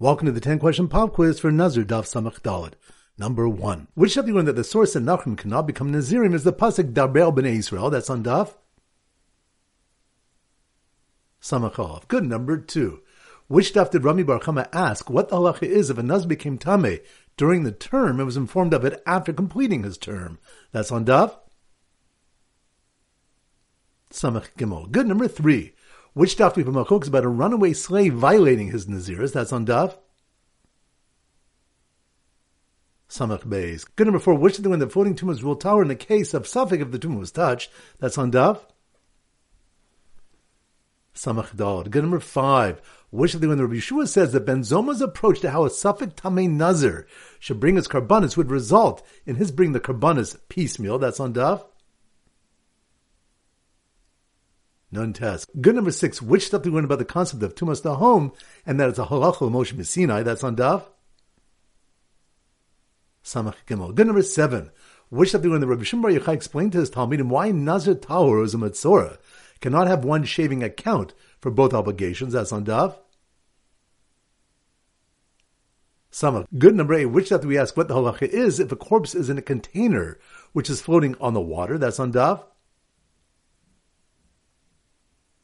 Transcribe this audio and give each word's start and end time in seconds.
Welcome 0.00 0.26
to 0.26 0.32
the 0.32 0.40
10 0.40 0.60
question 0.60 0.86
pop 0.86 1.14
quiz 1.14 1.40
for 1.40 1.50
Nazir 1.50 1.82
Daf 1.82 2.04
Samach 2.04 2.40
Daled. 2.40 2.74
Number 3.18 3.48
one. 3.48 3.88
Which 3.94 4.14
have 4.14 4.28
you 4.28 4.34
learned 4.34 4.46
that 4.46 4.54
the 4.54 4.62
source 4.62 4.94
in 4.94 5.04
Nachum 5.04 5.36
cannot 5.36 5.66
become 5.66 5.92
Nazirim 5.92 6.34
is 6.34 6.44
the 6.44 6.52
Pasuk 6.52 6.92
Darber 6.92 7.32
B'nai 7.32 7.58
Israel. 7.58 7.90
That's 7.90 8.08
on 8.08 8.22
Daf. 8.22 8.54
Samachov. 11.42 12.06
Good. 12.06 12.24
Number 12.24 12.58
two. 12.58 13.00
Which 13.48 13.74
daf 13.74 13.90
did 13.90 14.04
Rami 14.04 14.22
Bar 14.22 14.38
Chama 14.38 14.68
ask 14.72 15.10
what 15.10 15.30
the 15.30 15.36
halacha 15.36 15.64
is 15.64 15.90
if 15.90 15.98
a 15.98 16.02
Naz 16.04 16.26
became 16.26 16.58
Tame 16.58 17.00
during 17.36 17.64
the 17.64 17.72
term 17.72 18.20
and 18.20 18.26
was 18.26 18.36
informed 18.36 18.74
of 18.74 18.84
it 18.84 19.02
after 19.04 19.32
completing 19.32 19.82
his 19.82 19.98
term? 19.98 20.38
That's 20.70 20.92
on 20.92 21.06
Daf. 21.06 21.36
Samach 24.12 24.50
Gimel. 24.56 24.92
Good. 24.92 25.08
Number 25.08 25.26
three. 25.26 25.74
Which 26.14 26.36
daf 26.36 26.56
we 26.56 26.62
from 26.62 26.76
is 26.76 27.08
about 27.08 27.24
a 27.24 27.28
runaway 27.28 27.72
slave 27.72 28.14
violating 28.14 28.70
his 28.70 28.86
naziris? 28.86 29.32
That's 29.32 29.52
on 29.52 29.66
daf. 29.66 29.96
Samach 33.08 33.46
Beis. 33.46 33.86
Good 33.96 34.06
number 34.06 34.18
four. 34.18 34.34
Which 34.34 34.58
of 34.58 34.64
the 34.64 34.70
when 34.70 34.80
the 34.80 34.88
floating 34.88 35.14
tumors 35.14 35.42
will 35.42 35.56
tower 35.56 35.82
in 35.82 35.88
the 35.88 35.96
case 35.96 36.34
of 36.34 36.44
safek 36.44 36.80
if 36.80 36.90
the 36.90 36.98
tumor 36.98 37.18
was 37.18 37.32
touched? 37.32 37.70
That's 37.98 38.18
on 38.18 38.32
daf. 38.32 38.60
Samach 41.14 41.56
Dal. 41.56 41.84
Good 41.84 42.02
number 42.02 42.20
five. 42.20 42.80
Which 43.10 43.34
of 43.34 43.40
the 43.40 43.48
when 43.48 43.56
the 43.56 43.64
Rabbi 43.64 43.78
Yeshua 43.78 44.06
says 44.06 44.32
that 44.32 44.46
Ben 44.46 44.60
Zoma's 44.60 45.00
approach 45.00 45.40
to 45.40 45.50
how 45.50 45.64
a 45.64 45.70
safek 45.70 46.14
Tamei 46.14 46.48
Nazir 46.48 47.06
should 47.40 47.58
bring 47.58 47.76
his 47.76 47.88
karbanis 47.88 48.36
would 48.36 48.50
result 48.50 49.04
in 49.26 49.36
his 49.36 49.50
bringing 49.50 49.72
the 49.72 49.80
karbanis 49.80 50.38
piecemeal? 50.48 50.98
That's 50.98 51.18
on 51.18 51.34
daf. 51.34 51.64
None 54.90 55.12
test. 55.12 55.50
Good 55.60 55.74
number 55.74 55.90
six. 55.90 56.22
Which 56.22 56.46
stuff 56.46 56.62
do 56.62 56.70
we 56.70 56.76
learn 56.76 56.84
about 56.84 56.98
the 56.98 57.04
concept 57.04 57.42
of 57.42 57.54
tumas 57.54 57.84
home 57.96 58.32
and 58.64 58.80
that 58.80 58.88
it's 58.88 58.98
a 58.98 59.04
halacha 59.04 59.42
of 59.42 59.52
Moshe 59.52 59.74
MiSinai? 59.74 60.24
That's 60.24 60.42
on 60.42 60.56
Daf. 60.56 60.84
Samach 63.22 63.56
Gimel. 63.66 63.94
Good 63.94 64.06
number 64.06 64.22
seven. 64.22 64.70
Which 65.10 65.30
stuff 65.30 65.42
do 65.42 65.48
we 65.48 65.52
learn 65.52 65.60
that 65.60 65.66
Rabbi 65.66 65.84
Shimon 65.84 66.12
Yochai 66.12 66.34
explained 66.34 66.72
to 66.72 66.78
his 66.78 66.90
Talmidim 66.90 67.28
why 67.28 67.50
Nazir 67.50 67.94
Tahor 67.94 68.44
is 68.44 68.54
a 68.54 68.58
Metzora 68.58 69.18
cannot 69.60 69.88
have 69.88 70.04
one 70.04 70.24
shaving 70.24 70.62
account 70.62 71.12
for 71.40 71.50
both 71.50 71.74
obligations? 71.74 72.32
That's 72.32 72.52
on 72.52 72.64
Daf. 72.64 72.96
Samach. 76.10 76.46
Good 76.58 76.74
number 76.74 76.94
eight. 76.94 77.06
Which 77.06 77.26
stuff 77.26 77.42
do 77.42 77.48
we 77.48 77.58
ask 77.58 77.76
what 77.76 77.88
the 77.88 77.94
halacha 77.94 78.22
is 78.22 78.58
if 78.58 78.72
a 78.72 78.76
corpse 78.76 79.14
is 79.14 79.28
in 79.28 79.36
a 79.36 79.42
container 79.42 80.18
which 80.52 80.70
is 80.70 80.80
floating 80.80 81.14
on 81.20 81.34
the 81.34 81.40
water? 81.40 81.76
That's 81.76 82.00
on 82.00 82.12
Daf. 82.12 82.44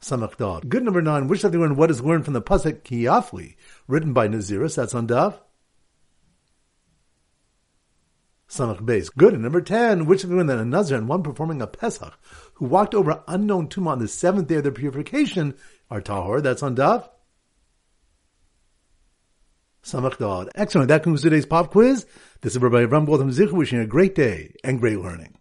Samach 0.04 0.36
Dad. 0.36 0.68
Good 0.68 0.82
number 0.82 1.00
nine. 1.00 1.28
Which 1.28 1.42
have 1.42 1.52
they 1.52 1.58
learned 1.58 1.78
what 1.78 1.90
is 1.90 2.02
learned 2.02 2.26
from 2.26 2.34
the 2.34 2.42
pasuk 2.42 2.84
Ki 2.84 3.04
Yafli, 3.04 3.56
written 3.88 4.12
by 4.12 4.28
Naziris? 4.28 4.76
That's 4.76 4.94
on 4.94 5.08
Daf. 5.08 5.38
Samach 8.46 8.82
Beis. 8.82 9.08
Good. 9.16 9.32
And 9.32 9.42
number 9.42 9.62
ten. 9.62 10.04
Which 10.04 10.20
have 10.20 10.30
they 10.30 10.36
learned 10.36 10.50
that 10.50 10.58
a 10.58 10.64
Nazir 10.64 10.98
and 10.98 11.08
one 11.08 11.22
performing 11.22 11.62
a 11.62 11.66
Pesach 11.66 12.12
who 12.54 12.66
walked 12.66 12.94
over 12.94 13.24
unknown 13.26 13.68
tomb 13.68 13.88
on 13.88 13.98
the 13.98 14.06
seventh 14.06 14.48
day 14.48 14.56
of 14.56 14.64
their 14.64 14.72
purification 14.72 15.54
are 15.90 16.02
Tahor? 16.02 16.42
That's 16.42 16.62
on 16.62 16.76
Daf. 16.76 17.08
Samach 19.82 20.18
Dad. 20.18 20.52
Excellent. 20.54 20.88
That 20.88 21.02
concludes 21.02 21.22
today's 21.22 21.46
pop 21.46 21.70
quiz. 21.70 22.04
This 22.42 22.54
is 22.54 22.60
Rabbi 22.60 22.84
Ram 22.84 23.32
Zich 23.32 23.52
wishing 23.52 23.78
a 23.78 23.86
great 23.86 24.14
day 24.14 24.54
and 24.62 24.78
great 24.78 24.98
learning. 24.98 25.33